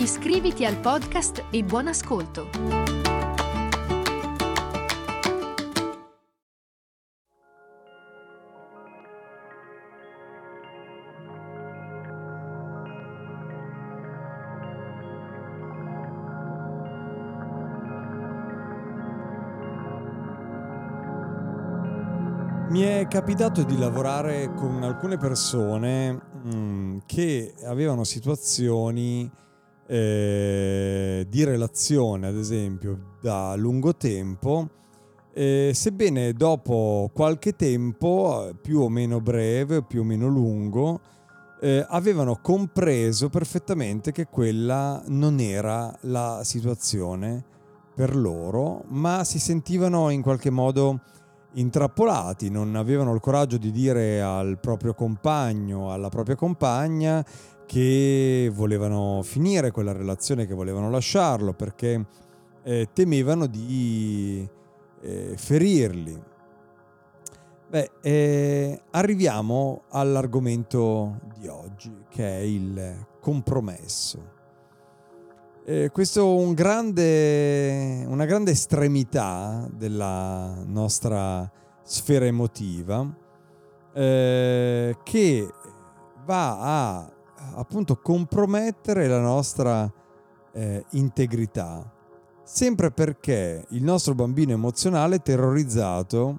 [0.00, 2.48] Iscriviti al podcast e buon ascolto!
[22.68, 29.28] Mi è capitato di lavorare con alcune persone mh, mm, che avevano situazioni
[29.88, 34.68] eh, di relazione, ad esempio, da lungo tempo,
[35.32, 41.00] eh, sebbene dopo qualche tempo, più o meno breve, più o meno lungo,
[41.60, 47.44] eh, avevano compreso perfettamente che quella non era la situazione
[47.94, 51.00] per loro, ma si sentivano in qualche modo
[51.52, 57.24] intrappolati, non avevano il coraggio di dire al proprio compagno, alla propria compagna
[57.66, 62.06] che volevano finire quella relazione, che volevano lasciarlo perché
[62.62, 64.48] eh, temevano di
[65.00, 66.22] eh, ferirli.
[67.68, 74.36] Beh, eh, arriviamo all'argomento di oggi, che è il compromesso.
[75.70, 81.46] Eh, questo è un grande, una grande estremità della nostra
[81.82, 83.06] sfera emotiva
[83.92, 85.52] eh, che
[86.24, 87.12] va a
[87.56, 89.92] appunto compromettere la nostra
[90.52, 91.92] eh, integrità,
[92.44, 96.38] sempre perché il nostro bambino emozionale è terrorizzato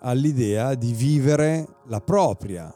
[0.00, 2.70] all'idea di vivere la propria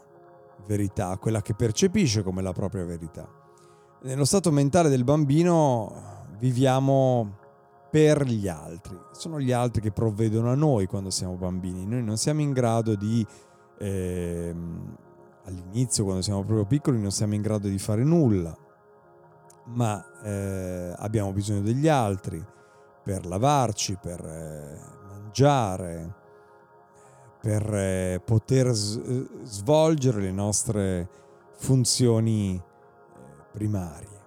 [0.65, 3.38] verità, quella che percepisce come la propria verità
[4.01, 7.37] nello stato mentale del bambino viviamo
[7.89, 8.97] per gli altri.
[9.11, 11.85] Sono gli altri che provvedono a noi quando siamo bambini.
[11.85, 13.25] Noi non siamo in grado di,
[13.77, 14.55] eh,
[15.45, 18.55] all'inizio, quando siamo proprio piccoli, non siamo in grado di fare nulla,
[19.65, 22.43] ma eh, abbiamo bisogno degli altri
[23.03, 26.15] per lavarci, per eh, mangiare,
[27.41, 29.01] per eh, poter s-
[29.43, 31.09] svolgere le nostre
[31.55, 32.61] funzioni
[33.51, 34.17] primarie.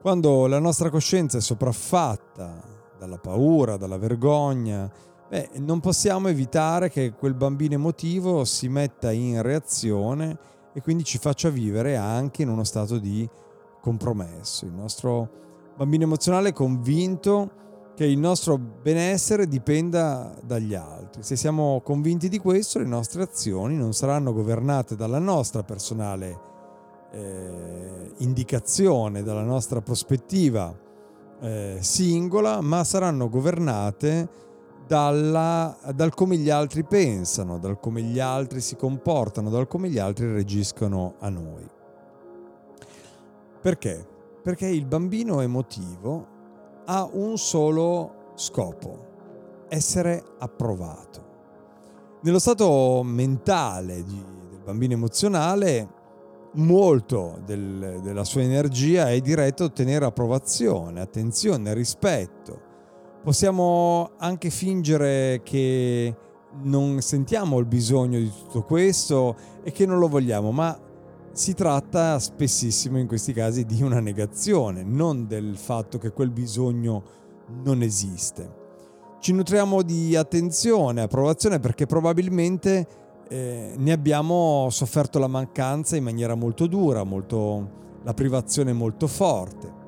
[0.00, 2.60] Quando la nostra coscienza è sopraffatta
[2.98, 4.90] dalla paura, dalla vergogna,
[5.28, 10.38] beh, non possiamo evitare che quel bambino emotivo si metta in reazione
[10.74, 13.28] e quindi ci faccia vivere anche in uno stato di
[13.80, 14.66] compromesso.
[14.66, 15.28] Il nostro
[15.76, 17.62] bambino emozionale è convinto
[17.94, 21.22] che il nostro benessere dipenda dagli altri.
[21.22, 26.52] Se siamo convinti di questo, le nostre azioni non saranno governate dalla nostra personale
[27.14, 30.76] eh, indicazione dalla nostra prospettiva
[31.40, 34.28] eh, singola, ma saranno governate
[34.86, 39.98] dalla, dal come gli altri pensano, dal come gli altri si comportano, dal come gli
[39.98, 41.66] altri reagiscono a noi.
[43.60, 44.06] Perché?
[44.42, 46.26] Perché il bambino emotivo
[46.84, 49.06] ha un solo scopo,
[49.68, 51.32] essere approvato.
[52.22, 56.02] Nello stato mentale di, del bambino emozionale
[56.54, 62.72] molto del, della sua energia è diretta a ottenere approvazione, attenzione, rispetto.
[63.22, 66.14] Possiamo anche fingere che
[66.62, 70.78] non sentiamo il bisogno di tutto questo e che non lo vogliamo, ma
[71.32, 77.02] si tratta spessissimo in questi casi di una negazione, non del fatto che quel bisogno
[77.64, 78.62] non esiste.
[79.18, 82.86] Ci nutriamo di attenzione, approvazione perché probabilmente
[83.34, 89.82] eh, ne abbiamo sofferto la mancanza in maniera molto dura, molto, la privazione molto forte.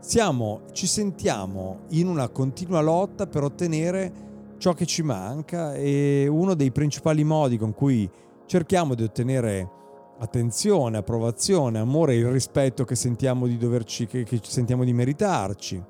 [0.00, 4.12] Siamo, ci sentiamo in una continua lotta per ottenere
[4.58, 8.08] ciò che ci manca e uno dei principali modi con cui
[8.44, 9.70] cerchiamo di ottenere
[10.18, 15.82] attenzione, approvazione, amore e il rispetto che sentiamo di doverci, che, che sentiamo di meritarci,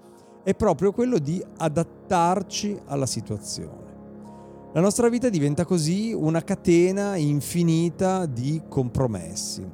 [0.44, 3.93] è proprio quello di adattarci alla situazione.
[4.74, 9.64] La nostra vita diventa così una catena infinita di compromessi.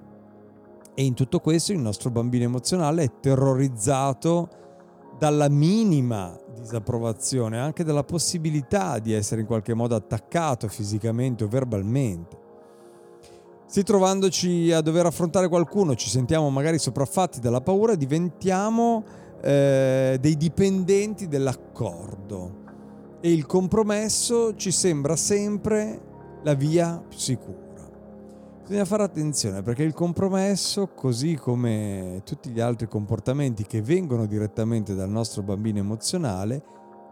[0.94, 4.50] E in tutto questo il nostro bambino emozionale è terrorizzato
[5.18, 12.38] dalla minima disapprovazione, anche dalla possibilità di essere in qualche modo attaccato fisicamente o verbalmente.
[13.64, 19.02] Se trovandoci a dover affrontare qualcuno ci sentiamo magari sopraffatti dalla paura, diventiamo
[19.40, 22.68] eh, dei dipendenti dell'accordo
[23.20, 26.00] e il compromesso ci sembra sempre
[26.42, 27.68] la via più sicura.
[28.62, 34.94] Bisogna fare attenzione perché il compromesso, così come tutti gli altri comportamenti che vengono direttamente
[34.94, 36.62] dal nostro bambino emozionale,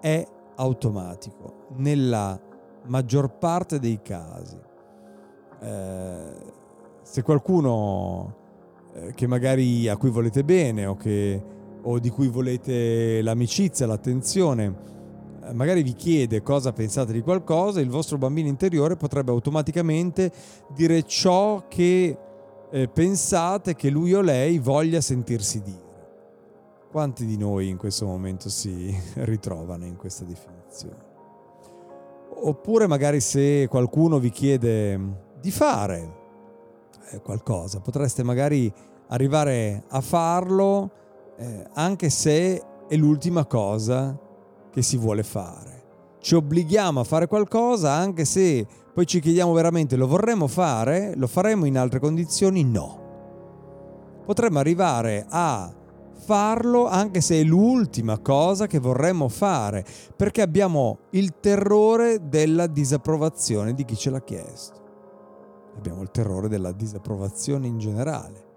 [0.01, 0.25] è
[0.57, 2.41] automatico nella
[2.87, 4.59] maggior parte dei casi.
[5.61, 6.33] Eh,
[7.03, 8.37] se qualcuno
[8.95, 11.43] eh, magari a cui volete bene o, che,
[11.83, 14.98] o di cui volete l'amicizia, l'attenzione,
[15.53, 20.33] magari vi chiede cosa pensate di qualcosa, il vostro bambino interiore potrebbe automaticamente
[20.75, 22.19] dire ciò che
[22.71, 25.87] eh, pensate che lui o lei voglia sentirsi dire.
[26.91, 31.07] Quanti di noi in questo momento si ritrovano in questa definizione?
[32.41, 35.01] Oppure magari se qualcuno vi chiede
[35.41, 36.17] di fare
[37.11, 38.73] eh, qualcosa, potreste magari
[39.09, 40.91] arrivare a farlo
[41.37, 44.27] eh, anche se è l'ultima cosa
[44.71, 45.85] che si vuole fare.
[46.21, 51.29] Ci obblighiamo a fare qualcosa anche se poi ci chiediamo veramente lo vorremmo fare, lo
[51.29, 52.65] faremo in altre condizioni?
[52.65, 53.07] No.
[54.25, 55.73] Potremmo arrivare a
[56.29, 59.85] farlo anche se è l'ultima cosa che vorremmo fare,
[60.17, 64.81] perché abbiamo il terrore della disapprovazione di chi ce l'ha chiesto.
[65.77, 68.48] Abbiamo il terrore della disapprovazione in generale.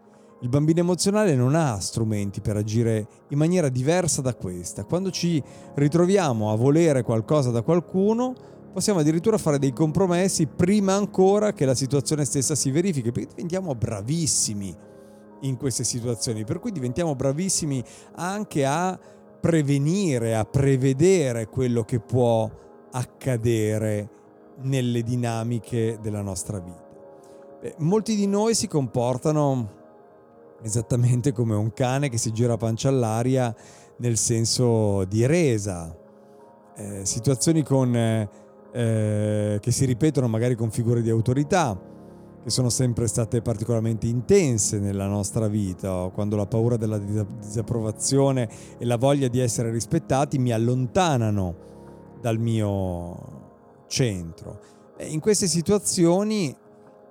[0.41, 4.85] Il bambino emozionale non ha strumenti per agire in maniera diversa da questa.
[4.85, 5.41] Quando ci
[5.75, 8.33] ritroviamo a volere qualcosa da qualcuno,
[8.73, 13.75] possiamo addirittura fare dei compromessi prima ancora che la situazione stessa si verifichi, perché diventiamo
[13.75, 14.75] bravissimi
[15.41, 17.83] in queste situazioni, per cui diventiamo bravissimi
[18.15, 18.99] anche a
[19.39, 22.49] prevenire, a prevedere quello che può
[22.91, 24.09] accadere
[24.63, 26.89] nelle dinamiche della nostra vita.
[27.61, 29.80] Beh, molti di noi si comportano
[30.63, 33.53] esattamente come un cane che si gira pancia all'aria
[33.97, 35.95] nel senso di resa.
[36.75, 41.79] Eh, situazioni con, eh, che si ripetono magari con figure di autorità,
[42.43, 48.49] che sono sempre state particolarmente intense nella nostra vita, quando la paura della disapprovazione
[48.79, 51.69] e la voglia di essere rispettati mi allontanano
[52.19, 53.39] dal mio
[53.87, 54.59] centro.
[54.99, 56.55] In queste situazioni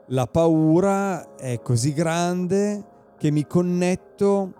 [0.08, 2.89] la paura è così grande
[3.20, 4.54] che mi connetto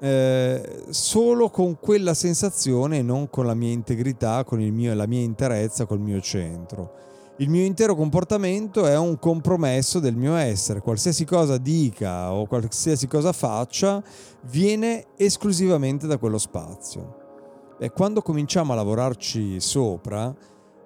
[0.00, 5.20] eh, solo con quella sensazione e non con la mia integrità, con mio, la mia
[5.20, 6.94] interezza, col mio centro.
[7.36, 13.06] Il mio intero comportamento è un compromesso del mio essere, qualsiasi cosa dica o qualsiasi
[13.06, 14.02] cosa faccia
[14.50, 17.76] viene esclusivamente da quello spazio.
[17.78, 20.34] E quando cominciamo a lavorarci sopra,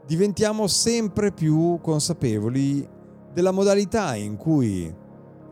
[0.05, 2.89] diventiamo sempre più consapevoli
[3.33, 5.03] della modalità in cui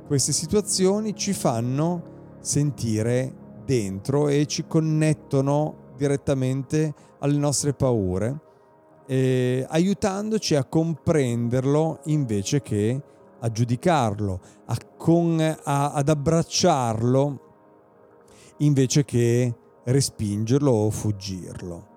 [0.07, 8.41] queste situazioni ci fanno sentire dentro e ci connettono direttamente alle nostre paure,
[9.07, 13.01] eh, aiutandoci a comprenderlo invece che
[13.39, 17.41] a giudicarlo, a con, a, ad abbracciarlo
[18.59, 21.91] invece che respingerlo o fuggirlo.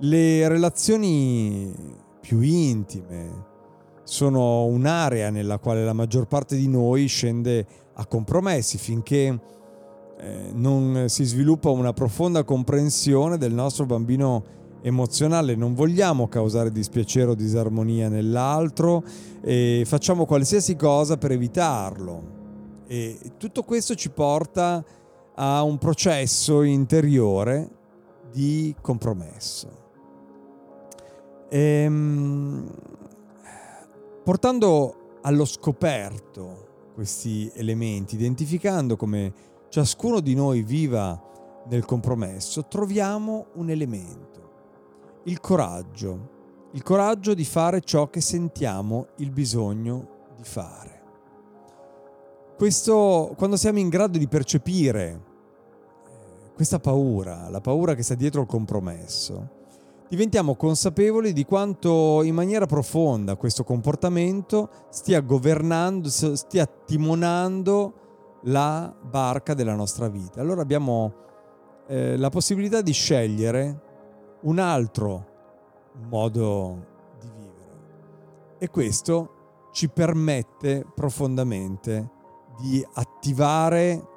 [0.00, 1.74] Le relazioni
[2.20, 3.46] più intime,
[4.08, 9.38] sono un'area nella quale la maggior parte di noi scende a compromessi finché
[10.18, 17.32] eh, non si sviluppa una profonda comprensione del nostro bambino emozionale, non vogliamo causare dispiacere
[17.32, 19.04] o disarmonia nell'altro
[19.42, 22.36] e facciamo qualsiasi cosa per evitarlo.
[22.86, 24.82] E tutto questo ci porta
[25.34, 27.68] a un processo interiore
[28.32, 29.68] di compromesso.
[31.50, 32.70] Ehm,
[34.28, 39.32] portando allo scoperto questi elementi, identificando come
[39.70, 41.18] ciascuno di noi viva
[41.66, 49.30] nel compromesso, troviamo un elemento, il coraggio, il coraggio di fare ciò che sentiamo il
[49.30, 51.02] bisogno di fare.
[52.54, 55.22] Questo, quando siamo in grado di percepire
[56.04, 59.56] eh, questa paura, la paura che sta dietro il compromesso,
[60.08, 67.92] diventiamo consapevoli di quanto in maniera profonda questo comportamento stia governando, stia timonando
[68.42, 70.40] la barca della nostra vita.
[70.40, 71.12] Allora abbiamo
[71.86, 73.82] eh, la possibilità di scegliere
[74.42, 75.26] un altro
[76.08, 76.86] modo
[77.20, 79.34] di vivere e questo
[79.72, 82.16] ci permette profondamente
[82.60, 84.08] di attivare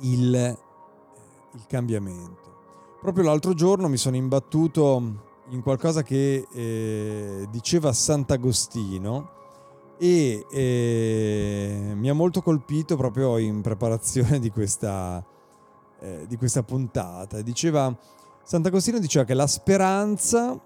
[0.00, 0.58] il,
[1.54, 2.57] il cambiamento.
[3.00, 9.30] Proprio l'altro giorno mi sono imbattuto in qualcosa che eh, diceva Sant'Agostino
[9.98, 15.24] e eh, mi ha molto colpito proprio in preparazione di questa,
[16.00, 17.40] eh, di questa puntata.
[17.40, 17.96] Diceva,
[18.42, 20.60] Sant'Agostino diceva che la speranza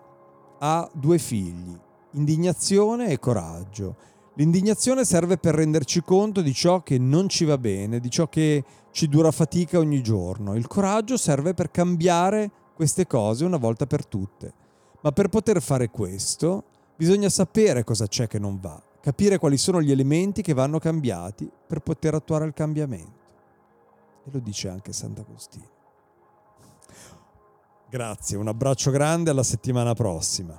[0.59, 1.79] ha due figli,
[2.13, 3.97] indignazione e coraggio.
[4.37, 8.65] L'indignazione serve per renderci conto di ciò che non ci va bene, di ciò che
[8.93, 10.55] ci dura fatica ogni giorno.
[10.55, 14.53] Il coraggio serve per cambiare queste cose una volta per tutte.
[15.01, 19.83] Ma per poter fare questo bisogna sapere cosa c'è che non va, capire quali sono
[19.83, 23.21] gli elementi che vanno cambiati per poter attuare il cambiamento.
[24.25, 25.71] E lo dice anche Sant'Agostino.
[27.91, 30.59] Grazie, un abbraccio grande, alla settimana prossima.